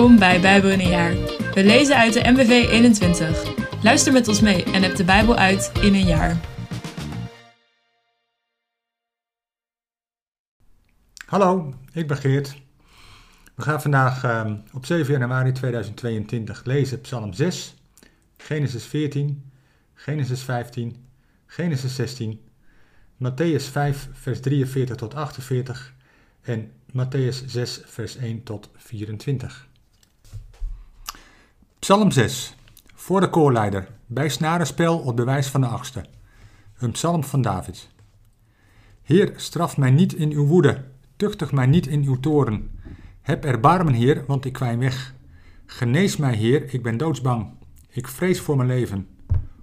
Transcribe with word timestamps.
Welkom 0.00 0.18
bij 0.18 0.40
Bijbel 0.40 0.70
in 0.70 0.80
een 0.80 0.88
jaar. 0.88 1.14
We 1.54 1.64
lezen 1.64 1.96
uit 1.96 2.12
de 2.12 2.30
MBV 2.30 2.50
21. 2.70 3.54
Luister 3.82 4.12
met 4.12 4.28
ons 4.28 4.40
mee 4.40 4.64
en 4.64 4.82
heb 4.82 4.96
de 4.96 5.04
Bijbel 5.04 5.36
uit 5.36 5.72
in 5.80 5.94
een 5.94 6.06
jaar. 6.06 6.36
Hallo, 11.26 11.74
ik 11.92 12.06
ben 12.06 12.16
Geert. 12.16 12.56
We 13.54 13.62
gaan 13.62 13.82
vandaag 13.82 14.24
uh, 14.24 14.52
op 14.72 14.86
7 14.86 15.12
januari 15.12 15.52
2022 15.52 16.64
lezen 16.64 17.00
Psalm 17.00 17.32
6, 17.32 17.74
Genesis 18.36 18.84
14, 18.84 19.50
Genesis 19.94 20.42
15, 20.42 20.96
Genesis 21.46 21.94
16, 21.94 22.40
Matthäus 23.16 23.70
5, 23.70 24.08
vers 24.12 24.40
43 24.40 24.96
tot 24.96 25.14
48 25.14 25.94
en 26.40 26.72
Matthäus 26.92 27.44
6, 27.46 27.80
vers 27.84 28.16
1 28.16 28.42
tot 28.42 28.70
24. 28.76 29.68
Psalm 31.90 32.10
6. 32.10 32.56
Voor 32.94 33.20
de 33.20 33.30
koorleider, 33.30 33.88
bij 34.06 34.28
snarenspel 34.28 34.98
op 34.98 35.16
de 35.16 35.24
wijs 35.24 35.48
van 35.48 35.60
de 35.60 35.66
achtste. 35.66 36.04
Een 36.78 36.90
psalm 36.90 37.24
van 37.24 37.42
David. 37.42 37.88
Heer, 39.02 39.32
straf 39.36 39.76
mij 39.76 39.90
niet 39.90 40.14
in 40.14 40.32
uw 40.32 40.46
woede, 40.46 40.84
tuchtig 41.16 41.52
mij 41.52 41.66
niet 41.66 41.86
in 41.86 42.04
uw 42.04 42.20
toren. 42.20 42.70
Heb 43.20 43.44
erbarmen, 43.44 43.92
Heer, 43.92 44.24
want 44.26 44.44
ik 44.44 44.52
kwijn 44.52 44.78
weg. 44.78 45.14
Genees 45.66 46.16
mij, 46.16 46.34
Heer, 46.34 46.74
ik 46.74 46.82
ben 46.82 46.96
doodsbang. 46.96 47.50
Ik 47.88 48.08
vrees 48.08 48.40
voor 48.40 48.56
mijn 48.56 48.68
leven. 48.68 49.08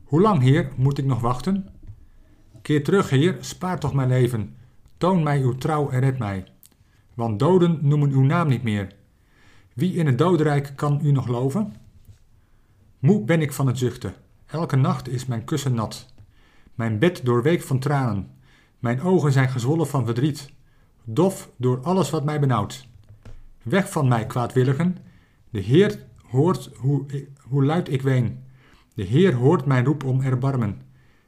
Hoe 0.04 0.22
lang, 0.22 0.42
Heer, 0.42 0.72
moet 0.76 0.98
ik 0.98 1.06
nog 1.06 1.22
wachten? 1.22 1.70
Keer 2.62 2.84
terug, 2.84 3.10
Heer, 3.10 3.38
spaar 3.40 3.80
toch 3.80 3.94
mijn 3.94 4.10
leven. 4.10 4.56
Toon 4.98 5.24
mij 5.24 5.42
uw 5.42 5.56
trouw 5.56 5.90
en 5.90 6.00
red 6.00 6.18
mij 6.18 6.46
want 7.14 7.40
doden 7.40 7.80
noemen 7.82 8.12
uw 8.12 8.24
naam 8.24 8.48
niet 8.48 8.64
meer. 8.64 8.88
Wie 9.74 9.94
in 9.94 10.06
het 10.06 10.18
dodenrijk 10.18 10.74
kan 10.76 11.00
u 11.04 11.12
nog 11.12 11.28
loven? 11.28 11.86
Moe 13.00 13.24
ben 13.24 13.42
ik 13.42 13.54
van 13.54 13.68
het 13.68 13.78
zuchten. 13.78 14.14
Elke 14.46 14.76
nacht 14.76 15.10
is 15.10 15.26
mijn 15.26 15.44
kussen 15.44 15.74
nat. 15.74 16.14
Mijn 16.76 17.00
bed 17.00 17.26
doorweekt 17.26 17.66
van 17.66 17.80
tranen. 17.80 18.32
Mijn 18.80 19.02
ogen 19.02 19.32
zijn 19.32 19.50
gezwollen 19.50 19.88
van 19.88 20.06
verdriet. 20.06 20.50
Dof 21.04 21.50
door 21.58 21.82
alles 21.82 22.10
wat 22.10 22.24
mij 22.24 22.40
benauwt. 22.40 22.88
Weg 23.64 23.92
van 23.92 24.08
mij, 24.08 24.26
kwaadwilligen. 24.26 24.98
De 25.50 25.60
Heer 25.60 26.06
hoort 26.30 26.72
hoe, 26.78 27.06
hoe 27.42 27.66
luid 27.66 27.92
ik 27.92 28.02
ween. 28.02 28.44
De 28.94 29.04
Heer 29.04 29.34
hoort 29.34 29.66
mijn 29.66 29.86
roep 29.86 30.04
om 30.04 30.22
erbarmen. 30.22 30.82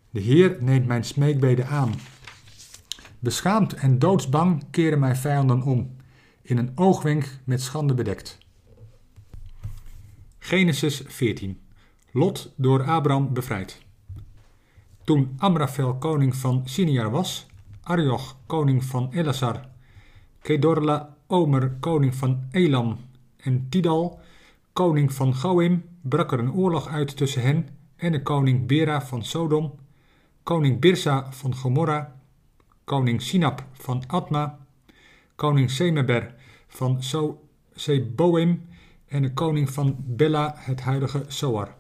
De 0.09 0.19
Heer 0.19 0.57
neemt 0.59 0.87
mijn 0.87 1.03
smeekbeden 1.03 1.67
aan. 1.67 1.93
Beschaamd 3.19 3.73
en 3.73 3.99
doodsbang 3.99 4.63
keren 4.71 4.99
mijn 4.99 5.15
vijanden 5.15 5.61
om, 5.61 5.95
in 6.41 6.57
een 6.57 6.71
oogwenk 6.75 7.39
met 7.43 7.61
schande 7.61 7.93
bedekt. 7.93 8.37
Genesis 10.49 11.01
14. 11.07 11.59
Lot 12.11 12.53
door 12.55 12.83
Abraham 12.83 13.33
bevrijd. 13.33 13.81
Toen 15.03 15.35
Amrafel 15.37 15.95
koning 15.95 16.35
van 16.35 16.61
Siniar 16.65 17.11
was, 17.11 17.47
Arioch 17.83 18.37
koning 18.45 18.83
van 18.83 19.09
Elasar, 19.13 19.65
Kedorla 20.41 21.17
Omer 21.27 21.71
koning 21.79 22.15
van 22.15 22.47
Elam 22.51 22.97
en 23.37 23.69
Tidal 23.69 24.19
koning 24.73 25.13
van 25.13 25.35
Goim, 25.35 25.83
brak 26.01 26.31
er 26.31 26.39
een 26.39 26.53
oorlog 26.53 26.87
uit 26.87 27.17
tussen 27.17 27.41
hen 27.41 27.67
en 27.95 28.11
de 28.11 28.21
koning 28.21 28.67
Bera 28.67 29.01
van 29.01 29.23
Sodom, 29.23 29.73
koning 30.43 30.79
Birsa 30.79 31.31
van 31.31 31.55
Gomorra 31.55 32.15
koning 32.83 33.21
Sinap 33.21 33.63
van 33.71 34.03
Atma, 34.07 34.59
koning 35.35 35.69
Semeber 35.71 36.35
van 36.67 37.03
so 37.03 37.41
en 39.09 39.21
de 39.21 39.33
koning 39.33 39.69
van 39.69 39.95
Bella, 39.99 40.53
het 40.57 40.81
huidige 40.81 41.23
Soar. 41.27 41.75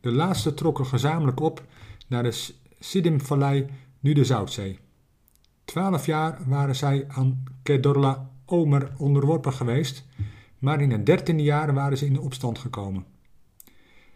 De 0.00 0.12
laatste 0.12 0.54
trokken 0.54 0.86
gezamenlijk 0.86 1.40
op 1.40 1.64
naar 2.06 2.22
de 2.22 2.52
Sidimvallei, 2.78 3.66
nu 4.00 4.12
de 4.12 4.24
Zoutzee. 4.24 4.78
Twaalf 5.64 6.06
jaar 6.06 6.38
waren 6.46 6.76
zij 6.76 7.04
aan 7.08 7.44
Kedorla 7.62 8.30
Omer 8.44 8.92
onderworpen 8.96 9.52
geweest, 9.52 10.04
maar 10.58 10.80
in 10.80 10.90
het 10.90 11.06
dertiende 11.06 11.42
jaar 11.42 11.74
waren 11.74 11.98
ze 11.98 12.06
in 12.06 12.12
de 12.12 12.20
opstand 12.20 12.58
gekomen. 12.58 13.04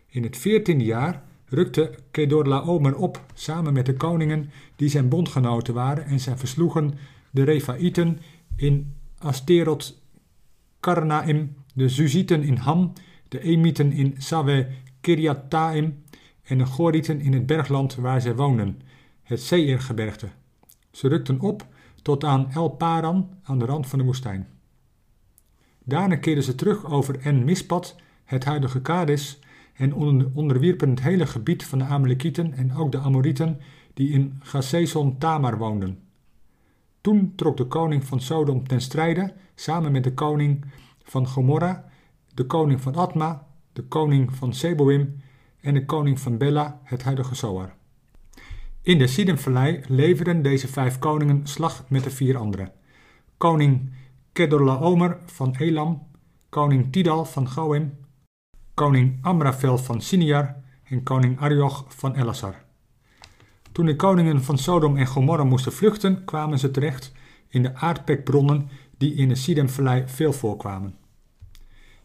In 0.06 0.22
het 0.22 0.36
veertiende 0.36 0.84
jaar 0.84 1.22
rukte 1.46 1.94
Kedorlaomer 2.10 2.96
op 2.96 3.24
samen 3.34 3.72
met 3.72 3.86
de 3.86 3.94
koningen 3.94 4.50
die 4.76 4.88
zijn 4.88 5.08
bondgenoten 5.08 5.74
waren 5.74 6.04
en 6.04 6.20
zij 6.20 6.36
versloegen 6.36 6.98
de 7.30 7.42
Refaïten 7.42 8.18
in 8.56 8.94
Asterot 9.18 10.02
Karnaim, 10.80 11.56
de 11.74 11.88
Zuzieten 11.88 12.42
in 12.42 12.56
Ham, 12.56 12.92
de 13.28 13.40
Emieten 13.40 13.92
in 13.92 14.14
Sawe 14.18 14.68
Kiriataim 15.00 16.02
en 16.42 16.58
de 16.58 16.66
Gorieten 16.66 17.20
in 17.20 17.32
het 17.32 17.46
bergland 17.46 17.94
waar 17.94 18.20
zij 18.20 18.34
woonden, 18.34 18.80
het 19.22 19.42
Seirgebergte. 19.42 20.28
Ze 20.90 21.08
rukten 21.08 21.40
op 21.40 21.66
tot 22.02 22.24
aan 22.24 22.50
El 22.50 22.68
Paran 22.68 23.30
aan 23.42 23.58
de 23.58 23.64
rand 23.64 23.86
van 23.86 23.98
de 23.98 24.04
woestijn. 24.04 24.48
Daarna 25.84 26.16
keerden 26.16 26.44
ze 26.44 26.54
terug 26.54 26.90
over 26.90 27.20
En 27.20 27.44
Mispat, 27.44 27.96
het 28.24 28.44
huidige 28.44 28.80
Kades, 28.80 29.38
en 29.74 29.94
onderwierpen 30.34 30.90
het 30.90 31.02
hele 31.02 31.26
gebied 31.26 31.64
van 31.64 31.78
de 31.78 31.84
Amalekieten 31.84 32.52
en 32.52 32.74
ook 32.74 32.92
de 32.92 32.98
Amorieten 32.98 33.60
die 33.94 34.10
in 34.10 34.36
Gazezon 34.38 35.18
Tamar 35.18 35.58
woonden. 35.58 35.98
Toen 37.00 37.32
trok 37.36 37.56
de 37.56 37.64
koning 37.64 38.04
van 38.04 38.20
Sodom 38.20 38.66
ten 38.66 38.80
strijde 38.80 39.34
samen 39.54 39.92
met 39.92 40.04
de 40.04 40.14
koning 40.14 40.64
van 41.10 41.26
Gomorra, 41.26 41.84
de 42.34 42.44
koning 42.44 42.80
van 42.80 42.94
Atma, 42.94 43.46
de 43.72 43.82
koning 43.82 44.32
van 44.32 44.54
Seboim 44.54 45.22
en 45.60 45.74
de 45.74 45.84
koning 45.84 46.20
van 46.20 46.38
Bella, 46.38 46.80
het 46.84 47.02
huidige 47.02 47.34
Zoar. 47.34 47.74
In 48.82 48.98
de 48.98 49.06
Sidimvallei 49.06 49.80
leverden 49.86 50.42
deze 50.42 50.68
vijf 50.68 50.98
koningen 50.98 51.46
slag 51.46 51.84
met 51.88 52.04
de 52.04 52.10
vier 52.10 52.36
anderen. 52.36 52.72
Koning 53.36 53.92
Kedorlaomer 54.32 55.18
van 55.26 55.54
Elam, 55.58 56.06
koning 56.48 56.92
Tidal 56.92 57.24
van 57.24 57.48
Goim, 57.48 57.98
koning 58.74 59.18
Amrafel 59.22 59.78
van 59.78 60.00
Siniar 60.00 60.56
en 60.84 61.02
koning 61.02 61.40
Arioch 61.40 61.84
van 61.88 62.14
Elasar. 62.14 62.54
Toen 63.72 63.86
de 63.86 63.96
koningen 63.96 64.42
van 64.42 64.58
Sodom 64.58 64.96
en 64.96 65.06
Gomorra 65.06 65.44
moesten 65.44 65.72
vluchten, 65.72 66.24
kwamen 66.24 66.58
ze 66.58 66.70
terecht 66.70 67.12
in 67.48 67.62
de 67.62 67.74
aardpekbronnen 67.74 68.68
die 68.98 69.14
in 69.14 69.28
de 69.28 69.34
Sidemvallei 69.34 70.02
veel 70.06 70.32
voorkwamen. 70.32 70.99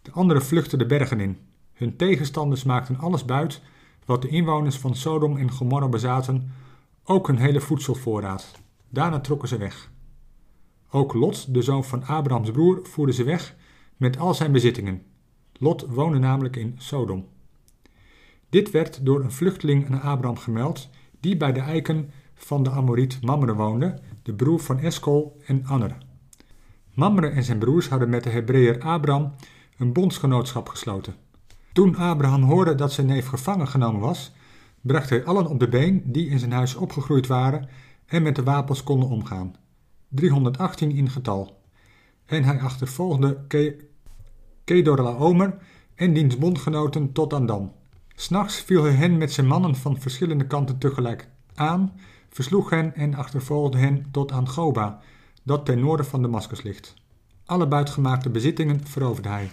De 0.05 0.11
anderen 0.11 0.41
vluchtten 0.41 0.77
de 0.77 0.85
bergen 0.85 1.19
in. 1.19 1.37
Hun 1.73 1.95
tegenstanders 1.95 2.63
maakten 2.63 2.97
alles 2.97 3.25
buit 3.25 3.61
wat 4.05 4.21
de 4.21 4.27
inwoners 4.27 4.77
van 4.77 4.95
Sodom 4.95 5.37
en 5.37 5.51
Gomorra 5.51 5.87
bezaten, 5.87 6.51
ook 7.03 7.27
hun 7.27 7.37
hele 7.37 7.61
voedselvoorraad. 7.61 8.51
Daarna 8.89 9.19
trokken 9.19 9.47
ze 9.47 9.57
weg. 9.57 9.91
Ook 10.89 11.13
Lot, 11.13 11.53
de 11.53 11.61
zoon 11.61 11.83
van 11.83 12.03
Abrahams 12.03 12.51
broer, 12.51 12.79
voerde 12.83 13.13
ze 13.13 13.23
weg 13.23 13.55
met 13.97 14.19
al 14.19 14.33
zijn 14.33 14.51
bezittingen, 14.51 15.01
Lot 15.57 15.85
woonde 15.89 16.19
namelijk 16.19 16.55
in 16.55 16.75
Sodom. 16.77 17.27
Dit 18.49 18.71
werd 18.71 19.05
door 19.05 19.23
een 19.23 19.31
vluchteling 19.31 19.89
aan 19.89 20.01
Abraham 20.01 20.37
gemeld, 20.37 20.89
die 21.19 21.37
bij 21.37 21.53
de 21.53 21.59
eiken 21.59 22.11
van 22.33 22.63
de 22.63 22.69
Amoriet 22.69 23.21
Mamre 23.21 23.55
woonde, 23.55 23.99
de 24.23 24.33
broer 24.33 24.59
van 24.59 24.79
Eskol 24.79 25.41
en 25.45 25.65
Anner. 25.65 25.97
Mamre 26.93 27.27
en 27.27 27.43
zijn 27.43 27.59
broers 27.59 27.87
hadden 27.89 28.09
met 28.09 28.23
de 28.23 28.29
Hebreeër 28.29 28.81
Abraham 28.81 29.33
een 29.77 29.93
bondsgenootschap 29.93 30.69
gesloten. 30.69 31.15
Toen 31.73 31.95
Abraham 31.95 32.43
hoorde 32.43 32.75
dat 32.75 32.91
zijn 32.91 33.07
neef 33.07 33.27
gevangen 33.27 33.67
genomen 33.67 34.01
was, 34.01 34.31
bracht 34.81 35.09
hij 35.09 35.25
allen 35.25 35.47
op 35.47 35.59
de 35.59 35.69
been 35.69 36.01
die 36.05 36.29
in 36.29 36.39
zijn 36.39 36.51
huis 36.51 36.75
opgegroeid 36.75 37.27
waren 37.27 37.69
en 38.05 38.23
met 38.23 38.35
de 38.35 38.43
wapens 38.43 38.83
konden 38.83 39.09
omgaan. 39.09 39.55
318 40.09 40.91
in 40.91 41.09
getal. 41.09 41.61
En 42.25 42.43
hij 42.43 42.59
achtervolgde 42.59 43.37
Kedorlaomer 44.63 45.57
en 45.95 46.13
diens 46.13 46.37
bondgenoten 46.37 47.11
tot 47.11 47.33
aan 47.33 47.45
Dan. 47.45 47.73
S'nachts 48.15 48.61
viel 48.61 48.83
hij 48.83 48.93
hen 48.93 49.17
met 49.17 49.31
zijn 49.31 49.47
mannen 49.47 49.75
van 49.75 50.01
verschillende 50.01 50.47
kanten 50.47 50.77
tegelijk 50.77 51.27
aan, 51.55 51.99
versloeg 52.29 52.69
hen 52.69 52.95
en 52.95 53.15
achtervolgde 53.15 53.77
hen 53.77 54.05
tot 54.11 54.31
aan 54.31 54.49
Goba, 54.49 55.01
dat 55.43 55.65
ten 55.65 55.79
noorden 55.79 56.05
van 56.05 56.21
Damascus 56.21 56.61
ligt. 56.61 56.93
Alle 57.45 57.67
buitgemaakte 57.67 58.29
bezittingen 58.29 58.87
veroverde 58.87 59.29
hij. 59.29 59.49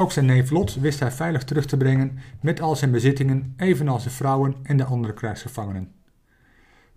Ook 0.00 0.12
zijn 0.12 0.26
neef 0.26 0.50
Lot 0.50 0.74
wist 0.74 1.00
hij 1.00 1.10
veilig 1.10 1.44
terug 1.44 1.66
te 1.66 1.76
brengen 1.76 2.18
met 2.40 2.60
al 2.60 2.76
zijn 2.76 2.90
bezittingen, 2.90 3.54
evenals 3.56 4.04
de 4.04 4.10
vrouwen 4.10 4.54
en 4.62 4.76
de 4.76 4.84
andere 4.84 5.14
krijgsgevangenen. 5.14 5.92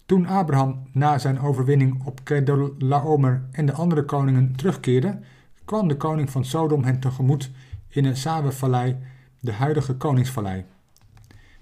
Toen 0.05 0.27
Abraham 0.27 0.87
na 0.91 1.17
zijn 1.17 1.39
overwinning 1.39 2.05
op 2.05 2.19
Kedorlaomer 2.23 3.43
en 3.51 3.65
de 3.65 3.71
andere 3.71 4.03
koningen 4.03 4.55
terugkeerde, 4.55 5.19
kwam 5.65 5.87
de 5.87 5.97
koning 5.97 6.29
van 6.29 6.45
Sodom 6.45 6.83
hen 6.83 6.99
tegemoet 6.99 7.51
in 7.87 8.05
een 8.05 8.17
Sabe-vallei, 8.17 8.97
de 9.39 9.51
huidige 9.51 9.95
koningsvallei. 9.95 10.65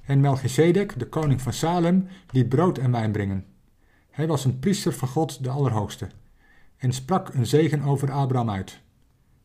En 0.06 0.20
Melchizedek, 0.20 1.00
de 1.00 1.08
koning 1.08 1.42
van 1.42 1.54
Salem, 1.54 2.08
liet 2.32 2.50
brood 2.50 2.78
en 2.78 2.92
wijn 2.92 3.12
brengen. 3.12 3.46
Hij 4.10 4.28
was 4.28 4.46
een 4.46 4.60
priester 4.60 4.94
van 4.94 5.08
God 5.08 5.44
de 5.44 5.50
Allerhoogste 5.50 6.08
en 6.78 6.94
sprak 6.94 7.34
een 7.34 7.46
zegen 7.46 7.82
over 7.82 8.12
Abraham 8.12 8.50
uit. 8.50 8.82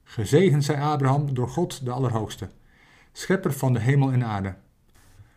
Gezegend 0.09 0.65
zij 0.65 0.81
Abraham 0.81 1.35
door 1.35 1.49
God 1.49 1.85
de 1.85 1.91
Allerhoogste, 1.91 2.49
schepper 3.13 3.53
van 3.53 3.73
de 3.73 3.81
hemel 3.81 4.13
en 4.13 4.25
aarde. 4.25 4.55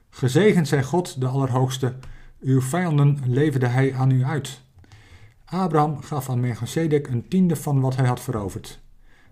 Gezegend 0.09 0.67
zij 0.67 0.83
God 0.83 1.21
de 1.21 1.27
Allerhoogste, 1.27 1.93
uw 2.39 2.61
vijanden 2.61 3.19
leverde 3.25 3.67
hij 3.67 3.93
aan 3.93 4.11
u 4.11 4.23
uit. 4.23 4.61
Abraham 5.45 6.01
gaf 6.01 6.29
aan 6.29 6.39
Melchizedek 6.39 7.07
een 7.07 7.27
tiende 7.27 7.55
van 7.55 7.81
wat 7.81 7.95
hij 7.95 8.07
had 8.07 8.19
veroverd. 8.19 8.79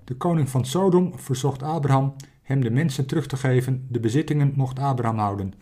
De 0.03 0.15
koning 0.15 0.49
van 0.49 0.65
Sodom 0.65 1.19
verzocht 1.19 1.63
Abraham 1.63 2.15
hem 2.43 2.61
de 2.61 2.71
mensen 2.71 3.05
terug 3.05 3.27
te 3.27 3.37
geven, 3.37 3.85
de 3.89 3.99
bezittingen 3.99 4.53
mocht 4.55 4.79
Abraham 4.79 5.17
houden. 5.17 5.53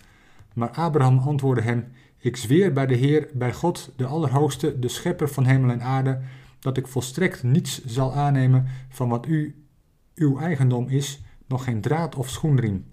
Maar 0.53 0.69
Abraham 0.69 1.17
antwoordde 1.17 1.63
hem: 1.63 1.87
Ik 2.17 2.37
zweer 2.37 2.73
bij 2.73 2.85
de 2.85 2.95
Heer, 2.95 3.27
bij 3.33 3.53
God, 3.53 3.91
de 3.95 4.05
Allerhoogste, 4.05 4.79
de 4.79 4.87
schepper 4.87 5.29
van 5.29 5.45
hemel 5.45 5.69
en 5.69 5.81
aarde, 5.81 6.21
dat 6.59 6.77
ik 6.77 6.87
volstrekt 6.87 7.43
niets 7.43 7.85
zal 7.85 8.13
aannemen 8.13 8.65
van 8.89 9.09
wat 9.09 9.25
u 9.25 9.64
uw 10.15 10.39
eigendom 10.39 10.87
is, 10.87 11.23
nog 11.47 11.63
geen 11.63 11.81
draad 11.81 12.15
of 12.15 12.29
schoenriem. 12.29 12.85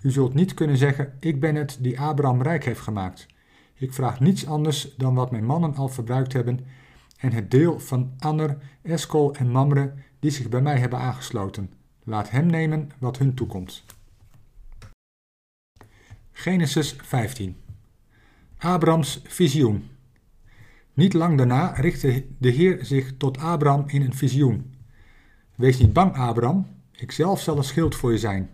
U 0.00 0.10
zult 0.10 0.34
niet 0.34 0.54
kunnen 0.54 0.76
zeggen: 0.76 1.12
Ik 1.20 1.40
ben 1.40 1.54
het 1.54 1.78
die 1.80 2.00
Abraham 2.00 2.42
rijk 2.42 2.64
heeft 2.64 2.80
gemaakt. 2.80 3.26
Ik 3.74 3.92
vraag 3.92 4.20
niets 4.20 4.46
anders 4.46 4.94
dan 4.96 5.14
wat 5.14 5.30
mijn 5.30 5.44
mannen 5.44 5.74
al 5.74 5.88
verbruikt 5.88 6.32
hebben 6.32 6.60
en 7.18 7.32
het 7.32 7.50
deel 7.50 7.80
van 7.80 8.12
Anner, 8.18 8.58
Eskol 8.82 9.34
en 9.34 9.50
Mamre 9.50 9.92
die 10.18 10.30
zich 10.30 10.48
bij 10.48 10.60
mij 10.60 10.78
hebben 10.78 10.98
aangesloten. 10.98 11.72
Laat 12.04 12.30
hem 12.30 12.46
nemen 12.46 12.90
wat 12.98 13.18
hun 13.18 13.34
toekomt. 13.34 13.84
Genesis 16.32 16.96
15 17.02 17.56
Abrams 18.58 19.20
visioen 19.24 19.88
Niet 20.94 21.12
lang 21.12 21.36
daarna 21.36 21.72
richtte 21.72 22.24
de 22.38 22.48
Heer 22.48 22.84
zich 22.84 23.16
tot 23.16 23.38
Abraham 23.38 23.84
in 23.86 24.02
een 24.02 24.14
visioen. 24.14 24.75
Wees 25.56 25.78
niet 25.78 25.92
bang, 25.92 26.16
Abraham, 26.16 26.66
ik 26.92 27.12
zelf 27.12 27.40
zal 27.40 27.56
een 27.56 27.64
schild 27.64 27.94
voor 27.94 28.12
je 28.12 28.18
zijn. 28.18 28.50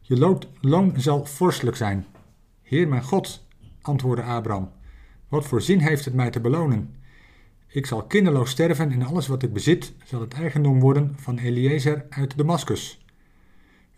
Je 0.00 0.38
loon 0.60 0.94
zal 0.96 1.24
vorstelijk 1.24 1.76
zijn. 1.76 2.06
Heer 2.62 2.88
mijn 2.88 3.02
God, 3.02 3.46
antwoordde 3.82 4.24
Abraham, 4.24 4.70
wat 5.28 5.46
voor 5.46 5.62
zin 5.62 5.78
heeft 5.78 6.04
het 6.04 6.14
mij 6.14 6.30
te 6.30 6.40
belonen? 6.40 6.94
Ik 7.66 7.86
zal 7.86 8.02
kinderloos 8.02 8.50
sterven 8.50 8.92
en 8.92 9.02
alles 9.02 9.26
wat 9.26 9.42
ik 9.42 9.52
bezit 9.52 9.92
zal 10.04 10.20
het 10.20 10.34
eigendom 10.34 10.80
worden 10.80 11.14
van 11.16 11.38
Eliezer 11.38 12.06
uit 12.08 12.36
Damaskus. 12.36 13.04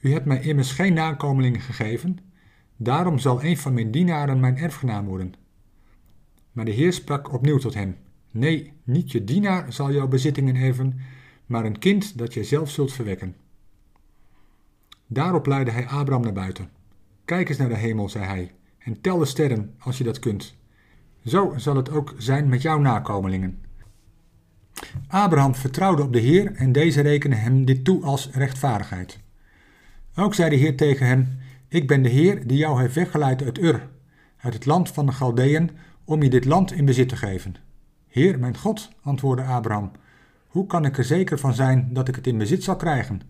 U 0.01 0.13
hebt 0.13 0.25
mij 0.25 0.41
immers 0.41 0.73
geen 0.73 0.95
nakomelingen 0.95 1.61
gegeven, 1.61 2.19
daarom 2.77 3.19
zal 3.19 3.45
een 3.45 3.57
van 3.57 3.75
mijn 3.75 3.91
dienaren 3.91 4.41
mijn 4.41 4.57
erfgenaam 4.57 5.07
worden. 5.07 5.35
Maar 6.53 6.65
de 6.65 6.71
Heer 6.71 6.93
sprak 6.93 7.33
opnieuw 7.33 7.59
tot 7.59 7.75
hem: 7.75 7.97
Nee, 8.31 8.73
niet 8.85 9.13
je 9.13 9.25
dienaar 9.25 9.73
zal 9.73 9.93
jouw 9.93 10.09
bezittingen 10.09 10.57
erven, 10.57 11.01
maar 11.49 11.65
een 11.65 11.79
kind 11.79 12.19
dat 12.19 12.35
jij 12.35 12.45
zelf 12.45 12.71
zult 12.71 12.93
verwekken. 12.93 13.37
Daarop 15.07 15.47
leidde 15.47 15.71
hij 15.71 15.87
Abraham 15.87 16.23
naar 16.23 16.33
buiten. 16.33 16.71
Kijk 17.25 17.49
eens 17.49 17.59
naar 17.59 17.69
de 17.69 17.77
hemel, 17.77 18.09
zei 18.09 18.25
hij, 18.25 18.53
en 18.79 19.01
tel 19.01 19.19
de 19.19 19.25
sterren 19.25 19.75
als 19.79 19.99
je 19.99 20.05
dat 20.05 20.19
kunt. 20.19 20.57
Zo 21.25 21.55
zal 21.57 21.77
het 21.77 21.91
ook 21.91 22.15
zijn 22.19 22.49
met 22.49 22.63
jouw 22.63 22.79
nakomelingen. 22.79 23.59
Abraham 25.09 25.55
vertrouwde 25.55 26.03
op 26.03 26.13
de 26.13 26.19
Heer 26.19 26.55
en 26.55 26.73
deze 26.73 27.01
rekende 27.01 27.37
hem 27.37 27.65
dit 27.65 27.85
toe 27.85 28.05
als 28.05 28.31
rechtvaardigheid. 28.33 29.19
Ook 30.15 30.35
zei 30.35 30.51
de 30.51 30.57
Heer 30.57 30.77
tegen 30.77 31.07
hem: 31.07 31.39
Ik 31.69 31.87
ben 31.87 32.03
de 32.03 32.09
Heer 32.09 32.47
die 32.47 32.59
jou 32.59 32.81
heeft 32.81 32.95
weggeleid 32.95 33.43
uit 33.43 33.59
Ur, 33.59 33.89
uit 34.37 34.55
het 34.55 34.67
land 34.67 34.91
van 34.91 35.07
de 35.07 35.13
Galdeën, 35.13 35.71
om 36.05 36.23
je 36.23 36.31
dit 36.31 36.45
land 36.45 36.73
in 36.73 36.85
bezit 36.85 37.09
te 37.09 37.17
geven. 37.17 37.55
Heer, 38.09 38.39
mijn 38.39 38.57
God, 38.57 38.91
antwoordde 39.03 39.45
Abraham, 39.45 39.91
hoe 40.49 40.67
kan 40.67 40.85
ik 40.85 40.99
er 40.99 41.05
zeker 41.05 41.39
van 41.39 41.55
zijn 41.55 41.89
dat 41.93 42.09
ik 42.09 42.15
het 42.15 42.27
in 42.27 42.39
bezit 42.39 42.63
zal 42.63 42.77
krijgen? 42.77 43.21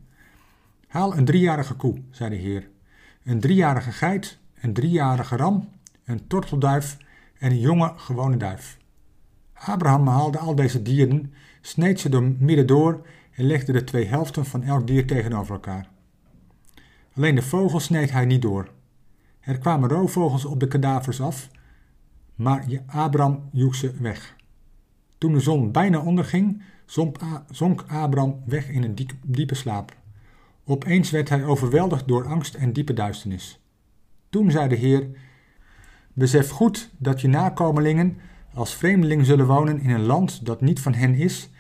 Haal 0.86 1.16
een 1.16 1.24
driejarige 1.24 1.74
koe, 1.74 2.02
zei 2.10 2.30
de 2.30 2.36
Heer, 2.36 2.68
een 3.24 3.40
driejarige 3.40 3.92
geit, 3.92 4.38
een 4.60 4.72
driejarige 4.72 5.36
ram, 5.36 5.68
een 6.04 6.26
tortelduif 6.26 6.96
en 7.38 7.50
een 7.50 7.60
jonge 7.60 7.92
gewone 7.96 8.36
duif. 8.36 8.78
Abraham 9.54 10.06
haalde 10.06 10.38
al 10.38 10.54
deze 10.54 10.82
dieren, 10.82 11.32
sneed 11.60 12.00
ze 12.00 12.08
door 12.08 12.22
midden 12.38 12.66
door 12.66 13.06
en 13.34 13.44
legde 13.46 13.72
de 13.72 13.84
twee 13.84 14.06
helften 14.06 14.44
van 14.44 14.62
elk 14.62 14.86
dier 14.86 15.06
tegenover 15.06 15.54
elkaar. 15.54 15.88
Alleen 17.14 17.34
de 17.34 17.42
vogels 17.42 17.84
sneed 17.84 18.10
hij 18.10 18.24
niet 18.24 18.42
door. 18.42 18.70
Er 19.40 19.58
kwamen 19.58 19.88
roofvogels 19.88 20.44
op 20.44 20.60
de 20.60 20.68
kadavers 20.68 21.20
af, 21.20 21.48
maar 22.34 22.64
Abraham 22.86 23.48
joeg 23.52 23.74
ze 23.74 23.92
weg. 24.00 24.36
Toen 25.18 25.32
de 25.32 25.40
zon 25.40 25.72
bijna 25.72 25.98
onderging, 26.00 26.62
zonk 27.50 27.84
Abraham 27.86 28.42
weg 28.46 28.68
in 28.68 28.82
een 28.82 28.96
diepe 29.26 29.54
slaap. 29.54 29.96
Opeens 30.64 31.10
werd 31.10 31.28
hij 31.28 31.44
overweldigd 31.44 32.08
door 32.08 32.26
angst 32.26 32.54
en 32.54 32.72
diepe 32.72 32.92
duisternis. 32.92 33.60
Toen 34.28 34.50
zei 34.50 34.68
de 34.68 34.74
Heer: 34.74 35.08
Besef 36.12 36.50
goed 36.50 36.90
dat 36.98 37.20
je 37.20 37.28
nakomelingen 37.28 38.18
als 38.54 38.74
vreemdeling 38.74 39.26
zullen 39.26 39.46
wonen 39.46 39.80
in 39.80 39.90
een 39.90 40.06
land 40.06 40.46
dat 40.46 40.60
niet 40.60 40.80
van 40.80 40.94
hen 40.94 41.14
is, 41.14 41.50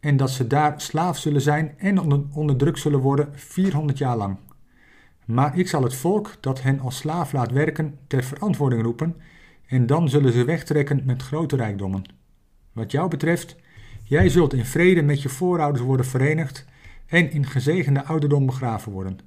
en 0.00 0.16
dat 0.16 0.30
ze 0.30 0.46
daar 0.46 0.80
slaaf 0.80 1.18
zullen 1.18 1.40
zijn 1.40 1.74
en 1.78 1.98
onderdrukt 2.32 2.78
zullen 2.78 3.00
worden 3.00 3.28
400 3.34 3.98
jaar 3.98 4.16
lang. 4.16 4.36
Maar 5.24 5.58
ik 5.58 5.68
zal 5.68 5.82
het 5.82 5.94
volk 5.94 6.36
dat 6.40 6.62
hen 6.62 6.80
als 6.80 6.96
slaaf 6.96 7.32
laat 7.32 7.50
werken 7.50 7.98
ter 8.06 8.24
verantwoording 8.24 8.82
roepen, 8.82 9.16
en 9.66 9.86
dan 9.86 10.08
zullen 10.08 10.32
ze 10.32 10.44
wegtrekken 10.44 11.02
met 11.04 11.22
grote 11.22 11.56
rijkdommen. 11.56 12.04
Wat 12.72 12.90
jou 12.90 13.08
betreft, 13.08 13.56
jij 14.08 14.28
zult 14.28 14.52
in 14.52 14.64
vrede 14.64 15.02
met 15.02 15.22
je 15.22 15.28
voorouders 15.28 15.84
worden 15.84 16.06
verenigd 16.06 16.64
en 17.06 17.30
in 17.30 17.46
gezegende 17.46 18.04
ouderdom 18.04 18.46
begraven 18.46 18.92
worden. 18.92 19.18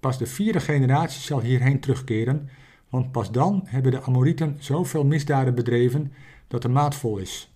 Pas 0.00 0.18
de 0.18 0.26
vierde 0.26 0.60
generatie 0.60 1.20
zal 1.20 1.40
hierheen 1.40 1.80
terugkeren, 1.80 2.48
want 2.88 3.12
pas 3.12 3.30
dan 3.30 3.62
hebben 3.64 3.92
de 3.92 4.02
Amorieten 4.02 4.56
zoveel 4.58 5.04
misdaden 5.04 5.54
bedreven 5.54 6.12
dat 6.48 6.62
de 6.62 6.68
maat 6.68 6.94
vol 6.94 7.18
is. 7.18 7.52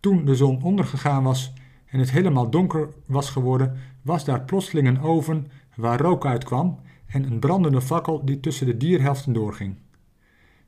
Toen 0.00 0.24
de 0.24 0.34
zon 0.34 0.62
ondergegaan 0.62 1.22
was 1.22 1.52
en 1.86 1.98
het 1.98 2.10
helemaal 2.10 2.50
donker 2.50 2.88
was 3.06 3.30
geworden, 3.30 3.76
was 4.02 4.24
daar 4.24 4.42
plotseling 4.42 4.86
een 4.88 5.00
oven 5.00 5.50
waar 5.76 6.00
rook 6.00 6.26
uitkwam 6.26 6.80
en 7.06 7.24
een 7.24 7.38
brandende 7.38 7.80
fakkel 7.80 8.24
die 8.24 8.40
tussen 8.40 8.66
de 8.66 8.76
dierhelften 8.76 9.32
doorging. 9.32 9.76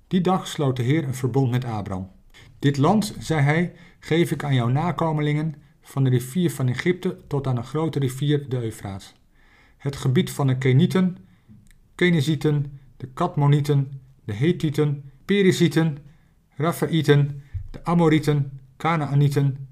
Die 0.07 0.21
dag 0.21 0.47
sloot 0.47 0.77
de 0.77 0.83
Heer 0.83 1.05
een 1.05 1.15
verbond 1.15 1.51
met 1.51 1.65
Abraham. 1.65 2.11
Dit 2.59 2.77
land, 2.77 3.15
zei 3.19 3.41
hij, 3.41 3.73
geef 3.99 4.31
ik 4.31 4.45
aan 4.45 4.55
jouw 4.55 4.69
nakomelingen 4.69 5.55
van 5.83 6.05
de 6.05 6.11
rivier 6.11 6.51
van 6.51 6.69
Egypte 6.69 7.19
tot 7.27 7.47
aan 7.47 7.55
de 7.55 7.63
grote 7.63 7.99
rivier 7.99 8.49
de 8.49 8.63
Eufraat. 8.63 9.15
Het 9.77 9.97
gebied 9.97 10.31
van 10.31 10.47
de 10.47 10.59
Kenieten, 10.59 11.17
Kenezieten, 11.95 12.81
de 12.97 13.07
Katmonieten, 13.07 14.01
de 14.25 14.33
Hethieten, 14.33 15.11
Perizieten, 15.25 15.99
Raphaïten, 16.57 17.43
de 17.71 17.85
Amorieten, 17.85 18.61
Canaanieten, 18.77 19.69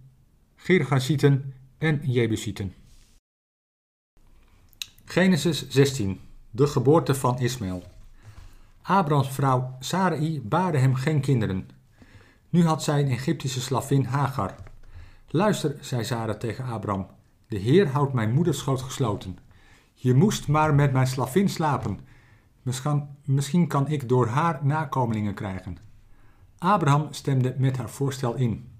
Gergasieten 0.56 1.54
en 1.78 2.00
Jebusieten. 2.02 2.74
Genesis 5.04 5.68
16. 5.68 6.20
De 6.50 6.66
geboorte 6.66 7.14
van 7.14 7.38
Ismaël. 7.38 7.82
Abrahams 8.82 9.28
vrouw 9.28 9.76
Sarai 9.80 10.40
baarde 10.40 10.78
hem 10.78 10.94
geen 10.94 11.20
kinderen. 11.20 11.68
Nu 12.48 12.66
had 12.66 12.82
zij 12.82 13.00
een 13.00 13.10
Egyptische 13.10 13.60
slavin 13.60 14.04
Hagar. 14.04 14.54
Luister, 15.28 15.76
zei 15.80 16.04
Sarah 16.04 16.36
tegen 16.36 16.64
Abraham, 16.64 17.06
de 17.48 17.58
Heer 17.58 17.88
houdt 17.88 18.12
mijn 18.12 18.32
moederschoot 18.32 18.82
gesloten. 18.82 19.38
Je 19.94 20.14
moest 20.14 20.48
maar 20.48 20.74
met 20.74 20.92
mijn 20.92 21.06
slavin 21.06 21.48
slapen. 21.48 22.00
Misschien, 22.62 23.08
misschien 23.24 23.66
kan 23.66 23.88
ik 23.88 24.08
door 24.08 24.26
haar 24.26 24.64
nakomelingen 24.64 25.34
krijgen. 25.34 25.78
Abraham 26.58 27.06
stemde 27.10 27.54
met 27.58 27.76
haar 27.76 27.90
voorstel 27.90 28.34
in. 28.34 28.72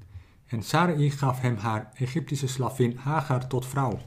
En 0.46 0.62
Sarai 0.62 1.10
gaf 1.10 1.40
hem 1.40 1.56
haar 1.56 1.90
Egyptische 1.94 2.48
slavin 2.48 2.96
Hagar 2.96 3.46
tot 3.46 3.66
vrouw. 3.66 3.98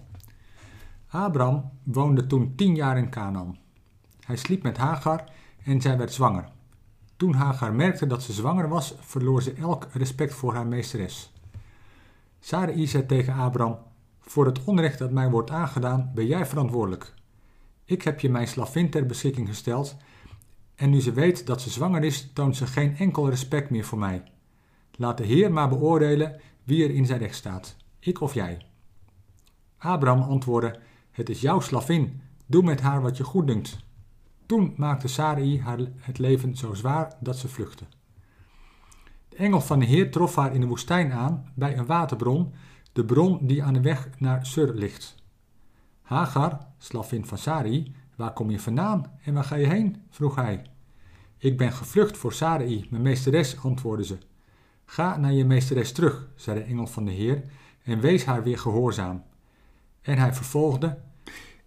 Abraham 1.07 1.71
woonde 1.83 2.27
toen 2.27 2.55
tien 2.55 2.75
jaar 2.75 2.97
in 2.97 3.09
Canaan. 3.09 3.57
Hij 4.25 4.35
sliep 4.35 4.63
met 4.63 4.77
Hagar 4.77 5.23
en 5.63 5.81
zij 5.81 5.97
werd 5.97 6.13
zwanger. 6.13 6.49
Toen 7.21 7.33
Hagar 7.33 7.73
merkte 7.73 8.07
dat 8.07 8.23
ze 8.23 8.33
zwanger 8.33 8.69
was, 8.69 8.95
verloor 8.99 9.41
ze 9.41 9.53
elk 9.53 9.87
respect 9.93 10.33
voor 10.33 10.53
haar 10.53 10.67
meesteres. 10.67 11.31
Sarai 12.39 12.87
zei 12.87 13.05
tegen 13.05 13.33
Abraham: 13.33 13.77
Voor 14.19 14.45
het 14.45 14.63
onrecht 14.63 14.99
dat 14.99 15.11
mij 15.11 15.29
wordt 15.29 15.49
aangedaan, 15.49 16.11
ben 16.15 16.25
jij 16.25 16.45
verantwoordelijk. 16.45 17.13
Ik 17.85 18.01
heb 18.01 18.19
je 18.19 18.29
mijn 18.29 18.47
slavin 18.47 18.89
ter 18.89 19.05
beschikking 19.05 19.47
gesteld, 19.47 19.97
en 20.75 20.89
nu 20.89 21.01
ze 21.01 21.11
weet 21.11 21.45
dat 21.45 21.61
ze 21.61 21.69
zwanger 21.69 22.03
is, 22.03 22.31
toont 22.33 22.55
ze 22.55 22.67
geen 22.67 22.97
enkel 22.97 23.29
respect 23.29 23.69
meer 23.69 23.85
voor 23.85 23.99
mij. 23.99 24.23
Laat 24.91 25.17
de 25.17 25.25
Heer 25.25 25.51
maar 25.51 25.69
beoordelen 25.69 26.41
wie 26.63 26.83
er 26.83 26.95
in 26.95 27.05
zijn 27.05 27.19
recht 27.19 27.35
staat, 27.35 27.75
ik 27.99 28.21
of 28.21 28.33
jij. 28.33 28.65
Abraham 29.77 30.21
antwoordde: 30.21 30.79
Het 31.11 31.29
is 31.29 31.41
jouw 31.41 31.59
slavin, 31.59 32.21
doe 32.45 32.63
met 32.63 32.81
haar 32.81 33.01
wat 33.01 33.17
je 33.17 33.23
goed 33.23 33.47
dunkt. 33.47 33.77
Toen 34.51 34.73
maakte 34.77 35.07
Sarai 35.07 35.61
haar 35.61 35.79
het 35.97 36.17
leven 36.17 36.55
zo 36.55 36.73
zwaar 36.73 37.15
dat 37.19 37.37
ze 37.37 37.47
vluchtte. 37.47 37.85
De 39.29 39.35
engel 39.35 39.61
van 39.61 39.79
de 39.79 39.85
Heer 39.85 40.11
trof 40.11 40.35
haar 40.35 40.53
in 40.53 40.61
de 40.61 40.67
woestijn 40.67 41.11
aan 41.11 41.51
bij 41.55 41.77
een 41.77 41.85
waterbron, 41.85 42.53
de 42.93 43.05
bron 43.05 43.47
die 43.47 43.63
aan 43.63 43.73
de 43.73 43.81
weg 43.81 44.09
naar 44.17 44.45
Sur 44.45 44.73
ligt. 44.73 45.15
Hagar, 46.01 46.67
slavin 46.77 47.25
van 47.25 47.37
Sarai, 47.37 47.95
waar 48.15 48.33
kom 48.33 48.49
je 48.49 48.59
vandaan 48.59 49.11
en 49.23 49.33
waar 49.33 49.43
ga 49.43 49.55
je 49.55 49.67
heen? 49.67 50.01
vroeg 50.09 50.35
hij. 50.35 50.61
Ik 51.37 51.57
ben 51.57 51.71
gevlucht 51.71 52.17
voor 52.17 52.33
Sarai, 52.33 52.87
mijn 52.89 53.03
meesteres, 53.03 53.63
antwoordde 53.63 54.05
ze. 54.05 54.17
Ga 54.85 55.17
naar 55.17 55.33
je 55.33 55.45
meesteres 55.45 55.91
terug, 55.91 56.27
zei 56.35 56.59
de 56.59 56.65
engel 56.65 56.87
van 56.87 57.05
de 57.05 57.11
Heer, 57.11 57.43
en 57.83 57.99
wees 57.99 58.25
haar 58.25 58.43
weer 58.43 58.59
gehoorzaam. 58.59 59.23
En 60.01 60.17
hij 60.17 60.33
vervolgde: 60.33 60.97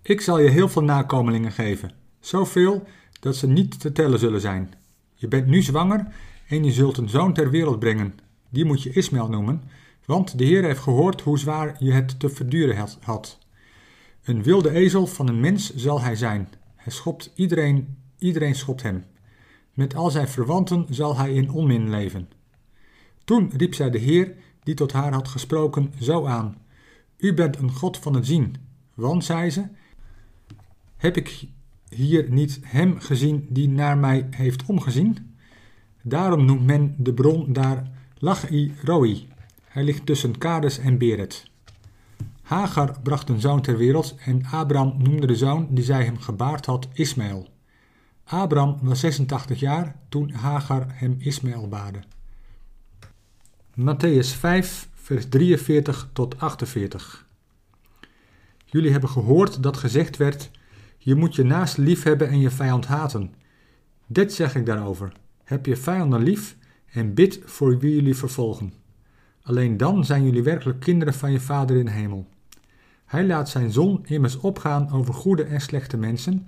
Ik 0.03 0.21
zal 0.21 0.39
je 0.39 0.49
heel 0.49 0.69
veel 0.69 0.85
nakomelingen 0.85 1.53
geven, 1.53 2.03
zoveel 2.27 2.87
dat 3.21 3.37
ze 3.37 3.47
niet 3.47 3.81
te 3.81 3.93
tellen 3.93 4.19
zullen 4.19 4.41
zijn. 4.41 4.75
Je 5.15 5.29
bent 5.29 5.47
nu 5.47 5.63
zwanger 5.63 6.07
en 6.49 6.65
je 6.65 6.73
zult 6.73 6.97
een 6.97 7.09
zoon 7.09 7.33
ter 7.33 7.51
wereld 7.51 7.79
brengen. 7.79 8.15
Die 8.51 8.65
moet 8.65 8.83
je 8.83 8.93
Ismaël 8.93 9.29
noemen, 9.29 9.63
want 10.05 10.39
de 10.39 10.45
Heer 10.45 10.65
heeft 10.65 10.81
gehoord 10.81 11.21
hoe 11.21 11.39
zwaar 11.39 11.77
je 11.79 11.93
het 11.93 12.21
te 12.21 12.29
verduren 12.29 12.89
had. 13.01 13.39
Een 14.25 14.43
wilde 14.43 14.71
ezel 14.71 15.07
van 15.07 15.29
een 15.29 15.41
mens 15.41 15.75
zal 15.75 16.01
hij 16.01 16.17
zijn. 16.17 16.49
Hij 16.77 16.93
schopt 16.93 17.33
iedereen, 17.35 17.97
iedereen 18.19 18.55
schopt 18.55 18.83
hem. 18.83 19.05
Met 19.73 19.95
al 19.95 20.11
zijn 20.11 20.29
verwanten 20.29 20.87
zal 20.91 21.17
hij 21.17 21.33
in 21.33 21.51
onmin 21.51 21.91
leven. 21.91 22.29
Toen 23.25 23.51
riep 23.57 23.75
zij 23.75 23.91
de 23.91 23.99
Heer, 23.99 24.35
die 24.63 24.75
tot 24.75 24.93
haar 24.93 25.13
had 25.13 25.29
gesproken, 25.29 25.93
zo 26.01 26.27
aan: 26.27 26.57
U 27.17 27.35
bent 27.35 27.57
een 27.57 27.73
God 27.73 27.99
van 27.99 28.15
het 28.15 28.27
zien. 28.27 28.57
Want, 28.95 29.25
zei 29.25 29.51
ze, 29.51 29.67
heb 30.97 31.17
ik 31.17 31.49
hier 31.95 32.31
niet 32.31 32.61
hem 32.63 33.01
gezien 33.01 33.47
die 33.49 33.69
naar 33.69 33.99
mij 33.99 34.27
heeft 34.31 34.65
omgezien? 34.67 35.37
Daarom 36.03 36.45
noemt 36.45 36.67
men 36.67 36.95
de 36.99 37.15
bron 37.15 37.53
daar 37.53 37.91
Lachi 38.19 38.75
Roi. 38.83 39.29
Hij 39.65 39.85
ligt 39.85 40.07
tussen 40.07 40.39
Kades 40.39 40.79
en 40.79 40.99
Beret. 40.99 41.51
Hagar 42.43 43.01
bracht 43.03 43.29
een 43.29 43.41
zoon 43.41 43.61
ter 43.61 43.77
wereld 43.77 44.15
en 44.25 44.45
Abraham 44.51 44.95
noemde 44.99 45.27
de 45.27 45.37
zoon 45.37 45.67
die 45.71 45.85
zij 45.85 46.05
hem 46.05 46.19
gebaard 46.19 46.67
had 46.67 46.89
Ismaël. 46.93 47.49
Abraham 48.25 48.79
was 48.83 49.01
86 49.01 49.61
jaar 49.61 49.97
toen 50.09 50.31
Hagar 50.31 50.87
hem 50.89 51.17
Ismaël 51.19 51.69
baarde. 51.69 52.03
Matthäus 53.81 54.37
5, 54.39 54.89
vers 54.95 55.29
43 55.29 56.09
tot 56.13 56.39
48. 56.39 57.27
Jullie 58.65 58.91
hebben 58.91 59.09
gehoord 59.11 59.63
dat 59.63 59.77
gezegd 59.77 60.17
werd: 60.17 60.51
Je 61.05 61.15
moet 61.15 61.35
je 61.35 61.43
naast 61.43 61.77
lief 61.77 62.03
hebben 62.03 62.29
en 62.29 62.41
je 62.41 62.51
vijand 62.51 62.87
haten. 62.87 63.35
Dit 64.07 64.33
zeg 64.33 64.55
ik 64.55 64.67
daarover: 64.67 65.13
Heb 65.43 65.67
je 65.67 65.77
vijanden 65.77 66.23
lief 66.23 66.57
en 66.91 67.15
bid 67.15 67.41
voor 67.45 67.79
wie 67.79 67.95
jullie 67.95 68.17
vervolgen. 68.17 68.73
Alleen 69.43 69.77
dan 69.77 70.05
zijn 70.05 70.25
jullie 70.25 70.43
werkelijk 70.43 70.81
kinderen 70.81 71.15
van 71.15 71.33
je 71.33 71.41
Vader 71.41 71.77
in 71.77 71.87
hemel. 71.87 72.29
Hij 73.05 73.27
laat 73.27 73.49
zijn 73.49 73.73
zon 73.73 74.07
immers 74.07 74.37
opgaan 74.37 74.91
over 74.91 75.15
goede 75.15 75.45
en 75.45 75.61
slechte 75.61 75.97
mensen 75.97 76.47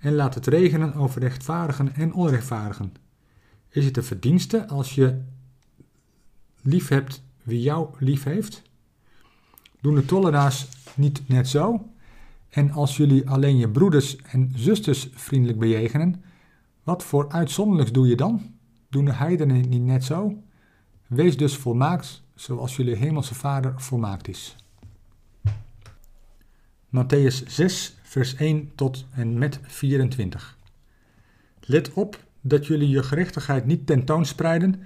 en 0.00 0.14
laat 0.14 0.34
het 0.34 0.46
regenen 0.46 0.94
over 0.94 1.20
rechtvaardigen 1.20 1.94
en 1.94 2.12
onrechtvaardigen. 2.12 2.94
Is 3.68 3.84
het 3.84 3.96
een 3.96 4.04
verdienste 4.04 4.68
als 4.68 4.94
je 4.94 5.20
lief 6.62 6.88
hebt 6.88 7.22
wie 7.42 7.60
jou 7.60 7.88
lief 7.98 8.24
heeft? 8.24 8.62
Doen 9.80 9.94
de 9.94 10.04
tollenaars 10.04 10.68
niet 10.94 11.28
net 11.28 11.48
zo? 11.48 11.93
En 12.54 12.70
als 12.70 12.96
jullie 12.96 13.28
alleen 13.28 13.56
je 13.56 13.68
broeders 13.68 14.16
en 14.16 14.52
zusters 14.54 15.08
vriendelijk 15.12 15.58
bejegenen, 15.58 16.22
wat 16.82 17.02
voor 17.02 17.30
uitzonderlijks 17.30 17.92
doe 17.92 18.08
je 18.08 18.16
dan? 18.16 18.42
Doen 18.88 19.04
de 19.04 19.12
heidenen 19.12 19.68
niet 19.68 19.82
net 19.82 20.04
zo? 20.04 20.42
Wees 21.06 21.36
dus 21.36 21.56
volmaakt 21.56 22.22
zoals 22.34 22.76
jullie 22.76 22.96
hemelse 22.96 23.34
Vader 23.34 23.74
volmaakt 23.76 24.28
is. 24.28 24.56
Matthäus 26.86 27.46
6, 27.46 27.96
vers 28.02 28.34
1 28.34 28.72
tot 28.74 29.06
en 29.10 29.38
met 29.38 29.58
24. 29.62 30.58
Let 31.60 31.92
op 31.92 32.24
dat 32.40 32.66
jullie 32.66 32.88
je 32.88 33.02
gerechtigheid 33.02 33.66
niet 33.66 33.86
tentoonspreiden 33.86 34.82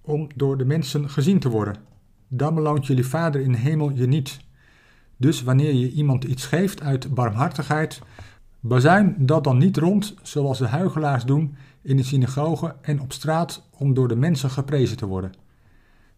om 0.00 0.28
door 0.36 0.58
de 0.58 0.64
mensen 0.64 1.10
gezien 1.10 1.38
te 1.38 1.48
worden. 1.48 1.76
Dan 2.28 2.54
beloont 2.54 2.86
jullie 2.86 3.06
Vader 3.06 3.40
in 3.40 3.52
de 3.52 3.58
hemel 3.58 3.90
je 3.90 4.06
niet. 4.06 4.40
Dus 5.20 5.42
wanneer 5.42 5.74
je 5.74 5.90
iemand 5.90 6.24
iets 6.24 6.46
geeft 6.46 6.82
uit 6.82 7.14
barmhartigheid, 7.14 8.00
bazuin 8.60 9.14
dat 9.18 9.44
dan 9.44 9.58
niet 9.58 9.76
rond 9.76 10.14
zoals 10.22 10.58
de 10.58 10.66
huigelaars 10.66 11.24
doen 11.24 11.56
in 11.82 11.96
de 11.96 12.02
synagogen 12.02 12.84
en 12.84 13.00
op 13.00 13.12
straat 13.12 13.68
om 13.78 13.94
door 13.94 14.08
de 14.08 14.16
mensen 14.16 14.50
geprezen 14.50 14.96
te 14.96 15.06
worden. 15.06 15.32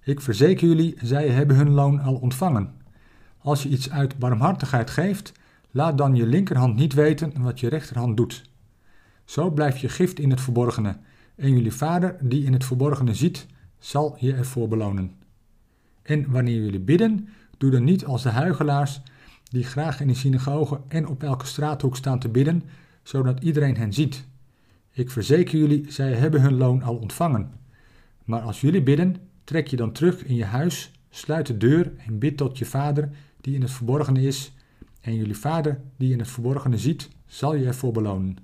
Ik 0.02 0.20
verzeker 0.20 0.68
jullie, 0.68 0.94
zij 1.02 1.28
hebben 1.28 1.56
hun 1.56 1.70
loon 1.70 2.00
al 2.00 2.14
ontvangen. 2.14 2.72
Als 3.38 3.62
je 3.62 3.68
iets 3.68 3.90
uit 3.90 4.18
barmhartigheid 4.18 4.90
geeft, 4.90 5.32
laat 5.70 5.98
dan 5.98 6.14
je 6.14 6.26
linkerhand 6.26 6.76
niet 6.76 6.92
weten 6.92 7.42
wat 7.42 7.60
je 7.60 7.68
rechterhand 7.68 8.16
doet. 8.16 8.50
Zo 9.24 9.50
blijft 9.50 9.80
je 9.80 9.88
gift 9.88 10.18
in 10.18 10.30
het 10.30 10.40
verborgene, 10.40 10.96
en 11.34 11.50
jullie 11.50 11.72
vader, 11.72 12.16
die 12.20 12.44
in 12.44 12.52
het 12.52 12.64
verborgene 12.64 13.14
ziet, 13.14 13.46
zal 13.78 14.16
je 14.18 14.34
ervoor 14.34 14.68
belonen. 14.68 15.12
En 16.02 16.30
wanneer 16.30 16.62
jullie 16.62 16.80
bidden, 16.80 17.28
doe 17.62 17.70
dan 17.70 17.84
niet 17.84 18.04
als 18.04 18.22
de 18.22 18.28
huigelaars, 18.28 19.00
die 19.50 19.64
graag 19.64 20.00
in 20.00 20.06
de 20.06 20.14
synagogen 20.14 20.80
en 20.88 21.06
op 21.06 21.22
elke 21.22 21.46
straathoek 21.46 21.96
staan 21.96 22.18
te 22.18 22.28
bidden, 22.28 22.62
zodat 23.02 23.42
iedereen 23.42 23.76
hen 23.76 23.92
ziet. 23.92 24.24
Ik 24.92 25.10
verzeker 25.10 25.58
jullie, 25.58 25.92
zij 25.92 26.12
hebben 26.12 26.40
hun 26.40 26.56
loon 26.56 26.82
al 26.82 26.96
ontvangen. 26.96 27.50
Maar 28.24 28.40
als 28.40 28.60
jullie 28.60 28.82
bidden, 28.82 29.16
trek 29.44 29.66
je 29.66 29.76
dan 29.76 29.92
terug 29.92 30.24
in 30.24 30.34
je 30.34 30.44
huis, 30.44 30.90
sluit 31.10 31.46
de 31.46 31.56
deur 31.56 31.92
en 32.06 32.18
bid 32.18 32.36
tot 32.36 32.58
je 32.58 32.64
vader 32.64 33.10
die 33.40 33.54
in 33.54 33.62
het 33.62 33.70
verborgene 33.70 34.22
is, 34.22 34.52
en 35.00 35.14
jullie 35.14 35.36
vader 35.36 35.80
die 35.96 36.12
in 36.12 36.18
het 36.18 36.28
verborgene 36.28 36.78
ziet, 36.78 37.08
zal 37.26 37.54
je 37.54 37.66
ervoor 37.66 37.92
belonen. 37.92 38.36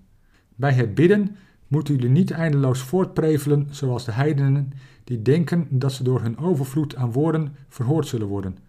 Bij 0.55 0.73
het 0.73 0.95
bidden 0.95 1.37
moeten 1.69 1.95
jullie 1.95 2.11
niet 2.11 2.31
eindeloos 2.31 2.81
voortprevelen 2.81 3.67
zoals 3.71 4.05
de 4.05 4.13
heidenen 4.13 4.73
die 5.05 5.23
denken 5.23 5.67
dat 5.71 5.93
ze 5.93 6.03
door 6.03 6.21
hun 6.21 6.39
overvloed 6.39 6.97
aan 6.97 7.13
woorden 7.13 7.57
verhoord 7.69 8.07
zullen 8.07 8.27
worden. 8.27 8.68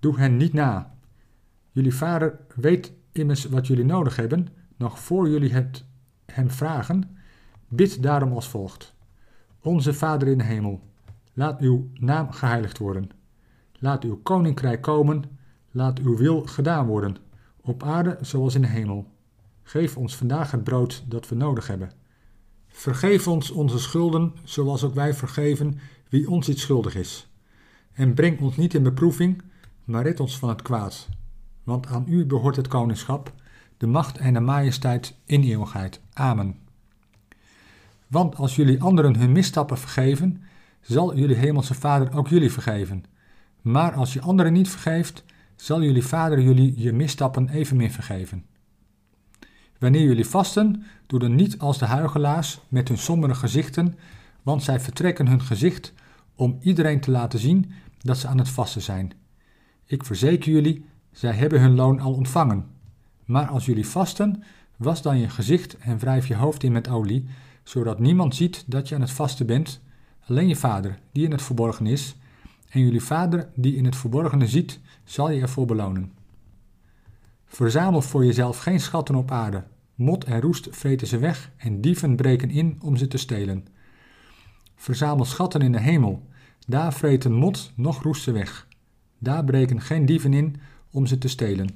Doe 0.00 0.18
hen 0.18 0.36
niet 0.36 0.52
na. 0.52 0.94
Jullie 1.70 1.94
vader 1.94 2.38
weet 2.54 2.92
immers 3.12 3.44
wat 3.44 3.66
jullie 3.66 3.84
nodig 3.84 4.16
hebben, 4.16 4.48
nog 4.76 4.98
voor 4.98 5.28
jullie 5.28 5.52
het 5.52 5.84
hem 6.26 6.50
vragen. 6.50 7.16
Bid 7.68 8.02
daarom 8.02 8.32
als 8.32 8.48
volgt. 8.48 8.94
Onze 9.62 9.94
Vader 9.94 10.28
in 10.28 10.38
de 10.38 10.44
hemel, 10.44 10.80
laat 11.32 11.60
uw 11.60 11.90
naam 11.94 12.30
geheiligd 12.30 12.78
worden. 12.78 13.10
Laat 13.72 14.04
uw 14.04 14.20
koninkrijk 14.22 14.82
komen, 14.82 15.22
laat 15.70 15.98
uw 15.98 16.16
wil 16.16 16.42
gedaan 16.42 16.86
worden, 16.86 17.16
op 17.60 17.82
aarde 17.82 18.18
zoals 18.20 18.54
in 18.54 18.60
de 18.60 18.68
hemel. 18.68 19.06
Geef 19.62 19.96
ons 19.96 20.16
vandaag 20.16 20.50
het 20.50 20.64
brood 20.64 21.04
dat 21.08 21.28
we 21.28 21.34
nodig 21.34 21.66
hebben. 21.66 21.92
Vergeef 22.68 23.28
ons 23.28 23.50
onze 23.50 23.78
schulden, 23.78 24.32
zoals 24.44 24.84
ook 24.84 24.94
wij 24.94 25.14
vergeven 25.14 25.78
wie 26.08 26.30
ons 26.30 26.48
iets 26.48 26.62
schuldig 26.62 26.94
is. 26.94 27.30
En 27.92 28.14
breng 28.14 28.40
ons 28.40 28.56
niet 28.56 28.74
in 28.74 28.82
beproeving, 28.82 29.42
maar 29.84 30.02
red 30.02 30.20
ons 30.20 30.38
van 30.38 30.48
het 30.48 30.62
kwaad. 30.62 31.08
Want 31.64 31.86
aan 31.86 32.04
u 32.08 32.26
behoort 32.26 32.56
het 32.56 32.68
koningschap, 32.68 33.32
de 33.76 33.86
macht 33.86 34.18
en 34.18 34.34
de 34.34 34.40
majesteit 34.40 35.14
in 35.24 35.42
eeuwigheid. 35.42 36.00
Amen. 36.12 36.58
Want 38.06 38.36
als 38.36 38.56
jullie 38.56 38.82
anderen 38.82 39.16
hun 39.16 39.32
misstappen 39.32 39.78
vergeven, 39.78 40.42
zal 40.80 41.16
jullie 41.16 41.36
hemelse 41.36 41.74
Vader 41.74 42.16
ook 42.16 42.28
jullie 42.28 42.52
vergeven. 42.52 43.04
Maar 43.60 43.92
als 43.92 44.12
je 44.12 44.20
anderen 44.20 44.52
niet 44.52 44.68
vergeeft, 44.68 45.24
zal 45.56 45.82
jullie 45.82 46.06
Vader 46.06 46.40
jullie 46.40 46.80
je 46.80 46.92
misstappen 46.92 47.48
evenmin 47.48 47.90
vergeven. 47.90 48.44
Wanneer 49.78 50.02
jullie 50.02 50.26
vasten, 50.26 50.84
doe 51.06 51.18
dan 51.18 51.34
niet 51.34 51.58
als 51.58 51.78
de 51.78 51.84
huigelaars 51.84 52.60
met 52.68 52.88
hun 52.88 52.98
sombere 52.98 53.34
gezichten, 53.34 53.94
want 54.42 54.62
zij 54.62 54.80
vertrekken 54.80 55.26
hun 55.26 55.42
gezicht 55.42 55.92
om 56.34 56.58
iedereen 56.60 57.00
te 57.00 57.10
laten 57.10 57.38
zien 57.38 57.72
dat 57.98 58.18
ze 58.18 58.26
aan 58.26 58.38
het 58.38 58.48
vasten 58.48 58.82
zijn. 58.82 59.12
Ik 59.90 60.04
verzeker 60.04 60.52
jullie, 60.52 60.84
zij 61.12 61.32
hebben 61.32 61.60
hun 61.60 61.74
loon 61.74 62.00
al 62.00 62.12
ontvangen. 62.12 62.66
Maar 63.24 63.46
als 63.46 63.66
jullie 63.66 63.86
vasten, 63.86 64.42
was 64.76 65.02
dan 65.02 65.18
je 65.18 65.28
gezicht 65.28 65.78
en 65.78 65.98
wrijf 65.98 66.26
je 66.26 66.34
hoofd 66.34 66.62
in 66.62 66.72
met 66.72 66.88
olie, 66.88 67.26
zodat 67.62 67.98
niemand 67.98 68.34
ziet 68.34 68.64
dat 68.66 68.88
je 68.88 68.94
aan 68.94 69.00
het 69.00 69.10
vasten 69.10 69.46
bent, 69.46 69.80
alleen 70.26 70.48
je 70.48 70.56
vader, 70.56 70.98
die 71.12 71.24
in 71.24 71.30
het 71.30 71.42
verborgen 71.42 71.86
is, 71.86 72.16
en 72.68 72.80
jullie 72.80 73.02
vader, 73.02 73.48
die 73.54 73.76
in 73.76 73.84
het 73.84 73.96
verborgene 73.96 74.46
ziet, 74.46 74.80
zal 75.04 75.30
je 75.30 75.40
ervoor 75.40 75.66
belonen. 75.66 76.12
Verzamel 77.44 78.02
voor 78.02 78.24
jezelf 78.24 78.58
geen 78.58 78.80
schatten 78.80 79.14
op 79.14 79.30
aarde. 79.30 79.64
Mot 79.94 80.24
en 80.24 80.40
roest 80.40 80.68
vreten 80.70 81.06
ze 81.06 81.18
weg 81.18 81.50
en 81.56 81.80
dieven 81.80 82.16
breken 82.16 82.50
in 82.50 82.78
om 82.82 82.96
ze 82.96 83.06
te 83.08 83.18
stelen. 83.18 83.66
Verzamel 84.76 85.24
schatten 85.24 85.62
in 85.62 85.72
de 85.72 85.80
hemel. 85.80 86.28
Daar 86.66 86.92
vreten 86.92 87.32
mot 87.32 87.72
nog 87.74 88.02
roest 88.02 88.22
ze 88.22 88.32
weg. 88.32 88.68
Daar 89.22 89.44
breken 89.44 89.80
geen 89.80 90.06
dieven 90.06 90.34
in 90.34 90.56
om 90.90 91.06
ze 91.06 91.18
te 91.18 91.28
stelen. 91.28 91.68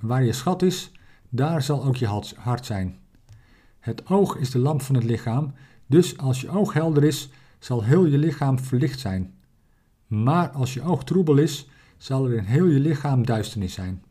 Waar 0.00 0.24
je 0.24 0.32
schat 0.32 0.62
is, 0.62 0.92
daar 1.28 1.62
zal 1.62 1.84
ook 1.84 1.96
je 1.96 2.22
hart 2.36 2.66
zijn. 2.66 2.98
Het 3.80 4.06
oog 4.06 4.36
is 4.36 4.50
de 4.50 4.58
lamp 4.58 4.82
van 4.82 4.94
het 4.94 5.04
lichaam, 5.04 5.52
dus 5.86 6.18
als 6.18 6.40
je 6.40 6.48
oog 6.48 6.72
helder 6.72 7.04
is, 7.04 7.28
zal 7.58 7.82
heel 7.82 8.04
je 8.06 8.18
lichaam 8.18 8.58
verlicht 8.58 9.00
zijn. 9.00 9.34
Maar 10.06 10.48
als 10.48 10.74
je 10.74 10.82
oog 10.82 11.04
troebel 11.04 11.36
is, 11.36 11.68
zal 11.96 12.26
er 12.26 12.36
in 12.36 12.44
heel 12.44 12.66
je 12.66 12.80
lichaam 12.80 13.26
duisternis 13.26 13.72
zijn. 13.72 14.02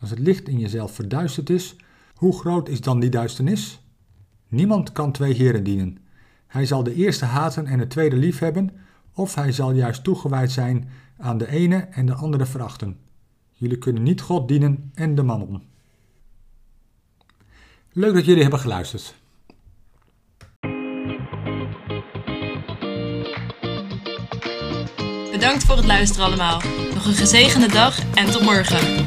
Als 0.00 0.10
het 0.10 0.18
licht 0.18 0.48
in 0.48 0.58
jezelf 0.58 0.94
verduisterd 0.94 1.50
is, 1.50 1.76
hoe 2.14 2.38
groot 2.38 2.68
is 2.68 2.80
dan 2.80 3.00
die 3.00 3.10
duisternis? 3.10 3.82
Niemand 4.48 4.92
kan 4.92 5.12
twee 5.12 5.34
heren 5.34 5.64
dienen. 5.64 5.98
Hij 6.46 6.66
zal 6.66 6.82
de 6.82 6.94
eerste 6.94 7.24
haten 7.24 7.66
en 7.66 7.78
de 7.78 7.86
tweede 7.86 8.16
liefhebben, 8.16 8.70
of 9.14 9.34
hij 9.34 9.52
zal 9.52 9.72
juist 9.72 10.04
toegewijd 10.04 10.50
zijn 10.50 10.88
aan 11.18 11.38
de 11.38 11.48
ene 11.48 11.76
en 11.76 12.06
de 12.06 12.14
andere 12.14 12.46
verachten. 12.46 12.98
Jullie 13.52 13.78
kunnen 13.78 14.02
niet 14.02 14.20
God 14.20 14.48
dienen 14.48 14.90
en 14.94 15.14
de 15.14 15.22
mammon. 15.22 15.62
Leuk 17.92 18.14
dat 18.14 18.24
jullie 18.24 18.42
hebben 18.42 18.60
geluisterd. 18.60 19.14
Bedankt 25.32 25.64
voor 25.64 25.76
het 25.76 25.86
luisteren 25.86 26.26
allemaal. 26.26 26.60
Nog 26.94 27.06
een 27.06 27.14
gezegende 27.14 27.68
dag 27.68 27.98
en 28.14 28.30
tot 28.30 28.42
morgen. 28.42 29.04